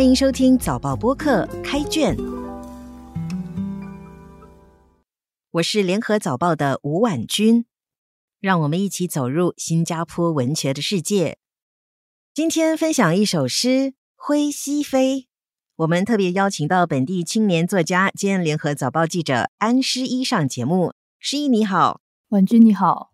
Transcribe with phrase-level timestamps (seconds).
[0.00, 2.16] 欢迎收听早报播客开卷，
[5.50, 7.66] 我是联合早报的吴婉君，
[8.40, 11.36] 让我们一起走入新加坡文学的世界。
[12.32, 13.68] 今天分享一首诗
[14.16, 15.16] 《灰西飞》，
[15.76, 20.94] 我们特别邀请到本地青年作家兼联合早报记者安诗一上节目。
[21.18, 23.10] 诗一你好，婉君你好，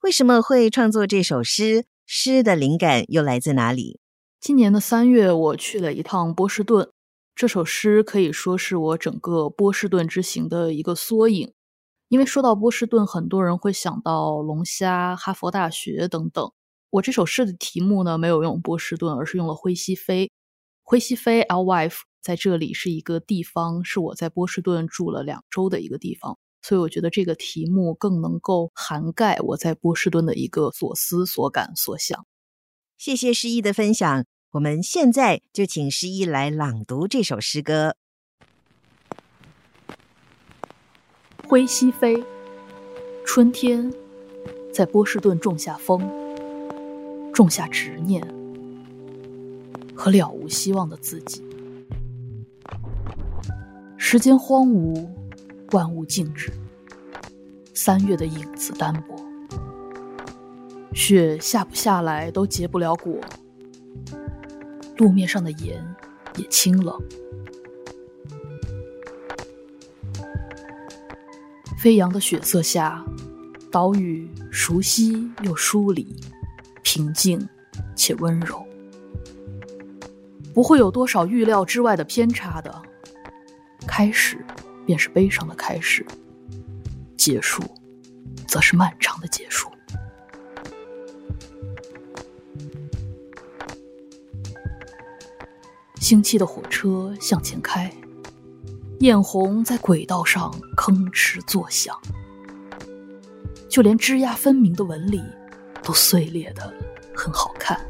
[0.00, 1.84] 为什么会创作这首诗？
[2.06, 4.00] 诗的灵感又来自哪里？
[4.40, 6.90] 今年的三月，我去了一趟波士顿。
[7.34, 11.52] 这首诗可以说是我整个波士顿之行的一个缩影。
[12.08, 16.50] 因为说到波士顿，很多人会想到龙虾、哈佛大学等等。
[16.88, 20.30] 我这首诗的题目呢，没有用波士顿，而是用了灰西飞。
[20.82, 32.24] 灰西飞 （L wife） 在这里是一个地方，是我在波士顿住了两周的一个地方，所以我觉得这个题目更能够涵盖我在波士顿的一个所思所感所想。
[33.00, 37.96] 谢谢诗意的分享，我们现在就请诗意来朗读这首诗歌。
[41.48, 42.22] 灰西飞，
[43.24, 43.90] 春天
[44.70, 46.06] 在波士顿种下风，
[47.32, 48.22] 种下执念
[49.96, 51.42] 和了无希望的自己。
[53.96, 55.08] 时间荒芜，
[55.72, 56.52] 万物静止，
[57.72, 59.29] 三月的影子单薄。
[61.00, 63.18] 雪下不下来，都结不了果。
[64.98, 65.82] 路面上的盐
[66.36, 66.94] 也清冷。
[71.78, 73.02] 飞扬的雪色下，
[73.72, 76.14] 岛屿熟悉又疏离，
[76.82, 77.48] 平静
[77.96, 78.62] 且温柔。
[80.52, 82.82] 不会有多少预料之外的偏差的。
[83.86, 84.44] 开始
[84.84, 86.04] 便是悲伤的开始，
[87.16, 87.62] 结束
[88.46, 89.66] 则是漫长的结束。
[96.10, 97.88] 星期的火车向前开，
[98.98, 101.96] 艳红在轨道上吭哧作响，
[103.68, 105.22] 就连枝桠分明的纹理
[105.84, 106.74] 都碎裂的
[107.14, 107.80] 很好看。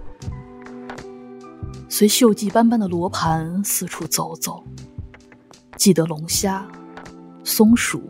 [1.88, 4.62] 随锈迹斑斑的罗盘四处走走，
[5.78, 6.70] 记得龙虾、
[7.42, 8.02] 松鼠、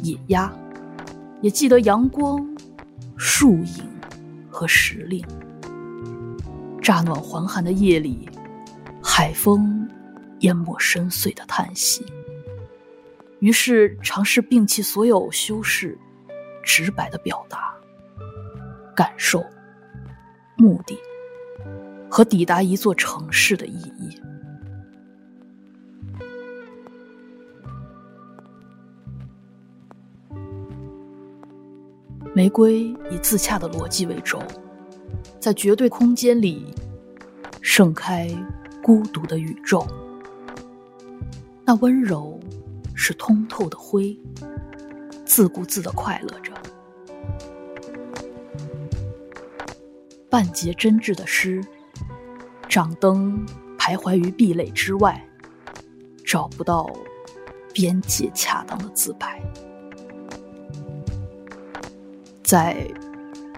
[0.00, 0.52] 野鸭，
[1.42, 2.48] 也记得阳光、
[3.16, 3.84] 树影
[4.48, 5.26] 和时令。
[6.80, 8.28] 乍暖还寒的夜里。
[9.20, 9.84] 海风
[10.42, 12.06] 淹没深邃的叹息，
[13.40, 15.98] 于是尝试摒弃所有修饰，
[16.62, 17.74] 直白的表达
[18.94, 19.44] 感受、
[20.56, 20.96] 目的
[22.08, 24.16] 和抵达一座城市的意义。
[32.32, 34.40] 玫瑰以自洽的逻辑为轴，
[35.40, 36.72] 在绝对空间里
[37.60, 38.32] 盛开。
[38.82, 39.86] 孤独的宇宙，
[41.64, 42.40] 那温柔
[42.94, 44.18] 是通透的灰，
[45.26, 46.52] 自顾自的快乐着。
[50.30, 51.62] 半截真挚的诗，
[52.68, 53.46] 掌灯
[53.78, 55.22] 徘徊于壁垒之外，
[56.24, 56.90] 找不到
[57.74, 59.42] 边界恰当的自白，
[62.42, 62.86] 在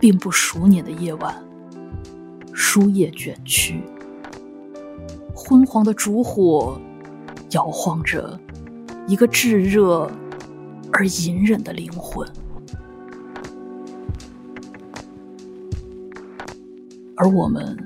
[0.01, 1.45] 并不熟稔的夜晚，
[2.53, 3.83] 书页卷曲。
[5.43, 6.78] 昏黄的烛火，
[7.53, 8.39] 摇晃着
[9.09, 10.09] 一个炙热
[10.93, 12.28] 而隐忍的灵魂，
[17.17, 17.77] 而我们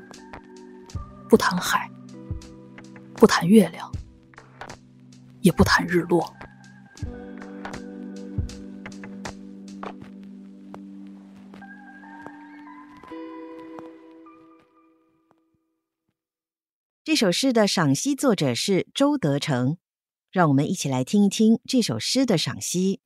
[1.28, 1.88] 不谈海，
[3.14, 3.90] 不谈月亮，
[5.40, 6.34] 也不谈日落。
[17.14, 19.76] 这首诗的赏析作者是周德成，
[20.32, 22.98] 让我们一起来听一听这首诗的赏析。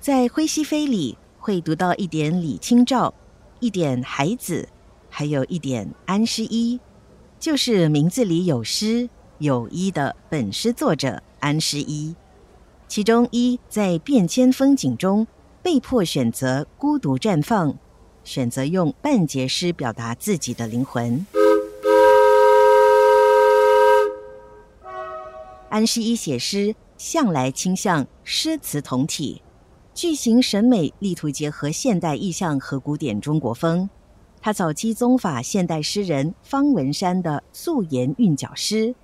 [0.00, 3.14] 在《灰西飞》里会读到一点李清照，
[3.60, 4.68] 一点海子，
[5.08, 6.80] 还有一点安诗一，
[7.38, 9.08] 就是名字里有诗
[9.38, 12.16] 有一的本诗作者安诗一。
[12.88, 15.24] 其中一在变迁风景中
[15.62, 17.78] 被迫选择孤独绽放。
[18.26, 21.24] 选择用半截诗表达自己的灵魂。
[25.70, 29.42] 安诗一写诗向来倾向诗词同体，
[29.94, 33.88] 句型审美力图结合现代意象和古典中国风。
[34.40, 38.94] 他早期宗法现代诗人方文山的素颜韵脚诗。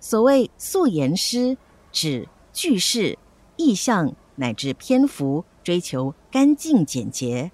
[0.00, 1.56] 所谓素颜诗，
[1.90, 3.18] 指句式、
[3.56, 7.50] 意象乃至篇幅追求干净简洁。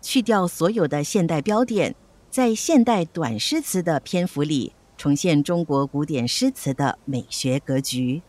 [0.00, 1.94] 去掉所有的现代标点，
[2.30, 8.22] 在现代短诗词的篇幅里，重现中国古典诗词的美学格局。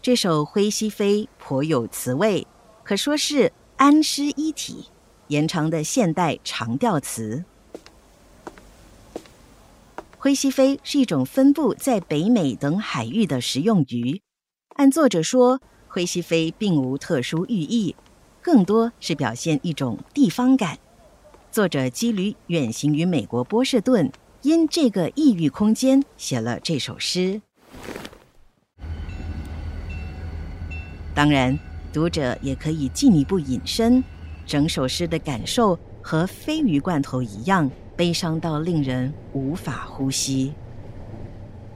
[0.00, 2.46] 这首《灰西飞》颇有词味，
[2.84, 4.86] 可说是安诗一体，
[5.26, 7.44] 延长的现代长调词。
[10.16, 14.20] 灰西飞是一种分布在北美等海域的食用鱼。
[14.76, 17.94] 按作者说，灰西飞并无特殊寓意，
[18.48, 20.78] 更多是表现一种地方感。
[21.52, 24.10] 作者基于远行于美国波士顿，
[24.40, 27.42] 因这个异域空间写了这首诗。
[31.14, 31.58] 当然，
[31.92, 34.02] 读者也可以进一步引申，
[34.46, 37.70] 整首诗的感受和鲱鱼罐头一样。
[37.94, 40.54] 悲伤到令人无法呼吸。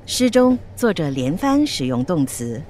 [0.07, 2.63] 诗中作者连番使用动词，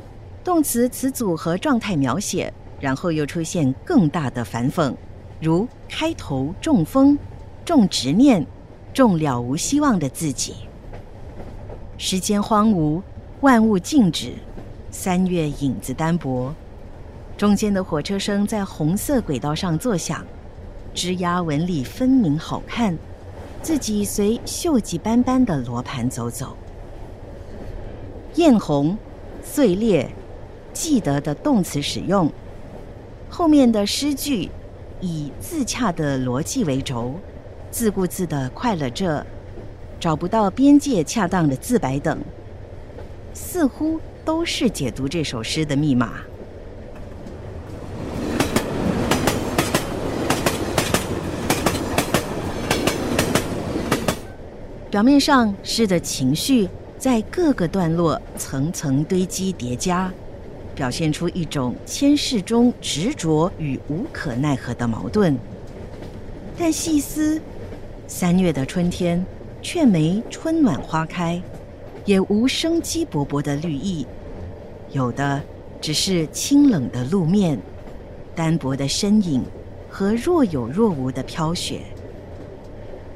[0.43, 2.53] 动词词组和状态描写，
[2.83, 4.93] 然后又出现更大的反讽，
[5.41, 7.17] 如开头中风、
[7.65, 8.45] 中执念、
[8.93, 10.57] 中了无希望的自己。
[11.97, 13.01] 时间荒芜，
[13.41, 14.33] 万物静止，
[14.91, 16.53] 三月影子单薄。
[17.37, 20.27] 中间的火车声在红色轨道上作响，
[20.93, 22.99] 枝桠纹理分明，好看。
[23.63, 26.57] 自己随锈迹斑斑的罗盘走走，
[28.35, 28.99] 艳红、
[29.41, 30.11] 碎裂、
[30.73, 32.29] 记得的动词使用，
[33.35, 34.51] 后面的诗句
[35.01, 37.15] 以自洽的逻辑为轴，
[37.71, 39.25] 自顾自的快乐着，
[39.99, 42.19] 找不到边界恰当的自白等，
[43.33, 46.13] 似乎都是解读这首诗的密码。
[54.91, 56.69] 表面上，诗的情绪
[56.99, 60.13] 在各个段落层层堆积叠加，
[60.75, 65.37] 表现出一种牵世中执着与无可奈何的矛盾。
[66.59, 67.41] 但细思，
[68.07, 69.25] 三月的春天
[69.61, 71.41] 却没春暖花开，
[72.05, 74.07] 也无生机勃勃的绿意，
[74.91, 75.43] 有的
[75.81, 77.59] 只是清冷的路面、
[78.35, 79.43] 单薄的身影
[79.89, 81.81] 和若有若无的飘雪。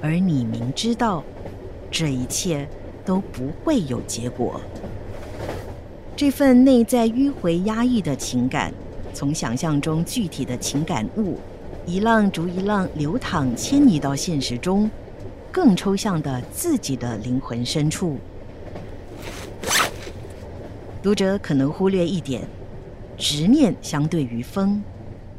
[0.00, 1.23] 而你明知道。
[1.88, 2.69] 这一切
[3.06, 4.61] 都不会有结果。
[6.17, 8.73] 这份内在迂回压抑的情感，
[9.13, 11.39] 从想象中具体的情感物，
[11.85, 14.91] 一浪逐一浪流淌迁移到现实中，
[15.53, 18.17] 更抽象的自己的灵魂深处。
[21.03, 22.49] 读者可能忽略一点：
[23.19, 24.83] 执念相对于风，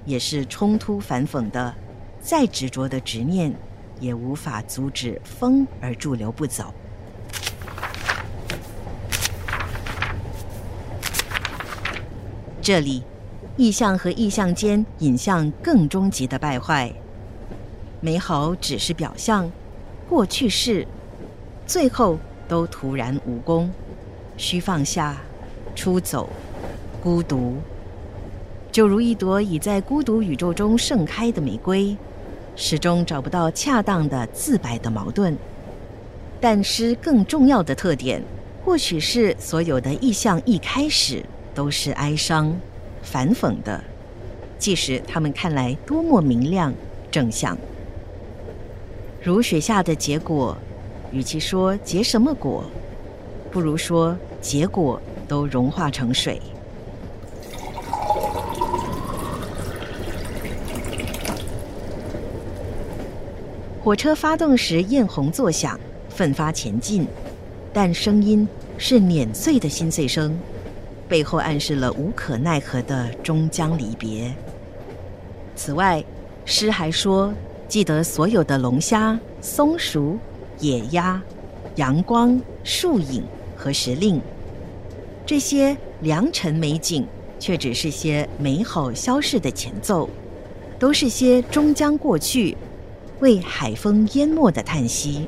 [0.06, 1.74] 也是冲突反讽的。
[2.22, 3.52] 再执着的执念。
[4.00, 6.72] 也无法阻止风而驻留不走。
[12.68, 13.02] 这里，
[13.56, 16.92] 意象和意象间引向更终极的败坏。
[18.02, 19.50] 美好只是表象，
[20.10, 20.86] 过去式，
[21.66, 23.72] 最后都徒然无功，
[24.36, 25.16] 需放下，
[25.78, 26.28] 出走，
[27.02, 27.56] 孤独，
[28.70, 31.96] 就如一朵已在孤独宇宙中盛开的玫瑰。
[32.58, 35.38] 始终找不到恰当的自白的矛盾，
[36.42, 38.22] 但诗更重要的特点，
[38.66, 41.24] 或许是所有的意象一开始
[41.58, 42.56] 都是哀伤、
[43.02, 43.84] 反讽的，
[44.60, 46.72] 即使他们看来多么明亮、
[47.10, 47.58] 正向。
[49.24, 50.56] 如雪下的结果，
[51.12, 52.64] 与其说结什么果，
[53.50, 56.40] 不如说结果都融化成水。
[63.84, 67.08] 火车发动时，艳红作响，奋发前进，
[67.74, 68.48] 但声音
[68.78, 70.38] 是碾碎的心碎声，
[71.08, 74.34] 背后暗示了无可奈何的终将离别。
[75.56, 76.04] 此外，
[76.46, 77.34] 诗还说，
[77.68, 80.18] 记得所有的龙虾、松鼠、
[80.60, 81.22] 野鸭、
[81.76, 83.24] 阳光、树影
[83.56, 84.22] 和时令，
[85.26, 87.08] 这些良辰美景，
[87.40, 90.10] 却只是些美好消逝的前奏，
[90.78, 92.56] 都是些终将过去。
[93.20, 95.26] 为海风淹没的叹息，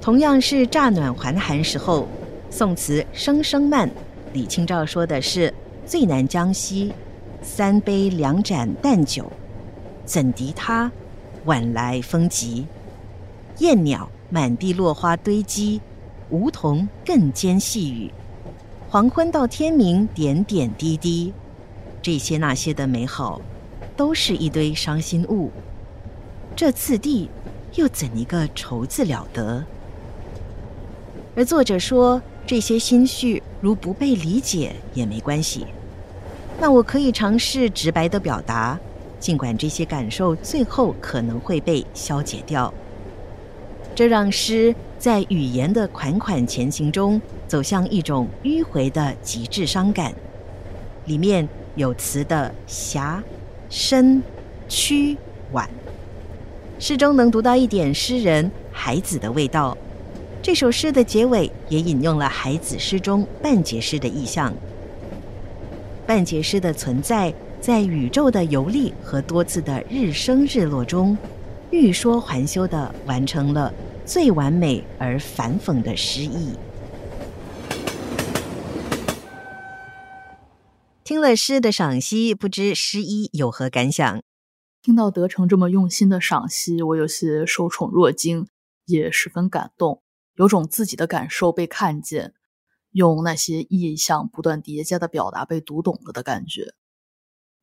[0.00, 2.08] 同样是乍暖还寒时候，
[2.54, 3.88] 宋词《声声慢》，
[4.34, 5.52] 李清照说的是
[5.86, 6.92] 最难将息，
[7.40, 9.32] 三杯两盏淡酒，
[10.04, 10.92] 怎敌他
[11.46, 12.66] 晚来风急？
[13.60, 15.80] 燕鸟满地落花堆积，
[16.28, 18.12] 梧桐更兼细雨，
[18.90, 21.32] 黄昏到天明点点滴滴，
[22.02, 23.40] 这些那些的美好。
[23.94, 25.50] 都是一堆伤心物，
[26.56, 27.28] 这次第
[27.76, 29.64] 又怎一个愁字了得？
[31.36, 35.66] 而作者说这些心绪如不被理解也没关系，
[36.60, 38.78] 那我可以尝试直白的表达，
[39.18, 42.72] 尽管这些感受最后可能会被消解掉。
[43.94, 50.12] 这让诗在语言的款款前行中走向一种迂回的极致伤感，
[51.06, 53.22] 里面有词的狭、
[53.70, 54.22] 深、
[54.68, 55.16] 曲、
[55.52, 55.68] 婉。
[56.78, 59.76] 诗中能读到一点诗人孩子的味道。
[60.42, 64.52] 这首诗的结尾也引用了孩子诗中半截诗的意象。
[66.04, 71.16] 半截诗的存在，在宇宙的游历和多次的日升日落中，
[71.70, 73.72] 欲说还休的完成了
[74.04, 76.56] 最完美而反讽的诗意。
[81.04, 84.20] 听了诗的赏析，不知诗一有何感想？
[84.82, 88.48] 听到德成这么用心的赏析，我有些受宠若惊，
[88.86, 90.01] 也十分感动，
[90.34, 92.34] 有种自己的感受被看见，
[92.90, 96.74] 用那些意象不断叠加的表达被读懂了的感觉。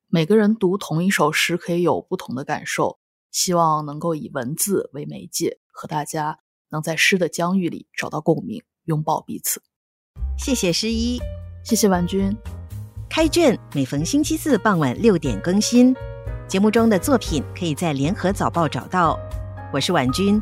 [0.07, 2.99] 每个人读同一首诗可以有不同的感受，
[3.31, 9.61] 希望能够以文字为媒介，和大家能在诗的疆域里找到共鸣，拥抱彼此。
[10.37, 11.19] 谢谢诗一，
[11.63, 12.35] 谢谢婉君。
[13.09, 15.95] 开卷每逢星期四傍晚六点更新。
[16.47, 19.19] 节目中的作品可以在《联合早报》找到。
[19.71, 20.41] 我是婉君，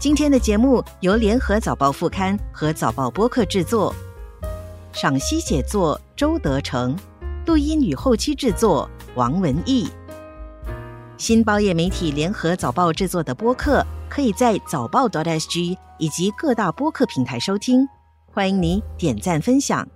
[0.00, 3.94] 今天的节目由《联合早报》副刊和早报播客制作，
[4.94, 6.96] 赏析写作周德成，
[7.44, 9.90] 录音与后期制作王文义。
[11.18, 17.86] 新报业媒体《联合早报》制作的播客，可以在早报 .sg 以及各大播客平台收听。
[18.32, 19.86] 欢迎您点赞分享。